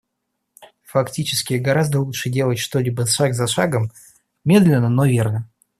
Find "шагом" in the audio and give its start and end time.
3.45-3.91